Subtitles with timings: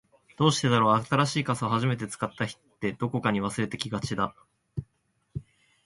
[0.35, 4.35] どうしてだろう、新しい傘を初めて使った日って、どこかに忘れてきがちだ。